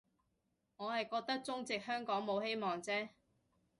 [0.77, 3.09] 我係覺得中殖香港冇希望啫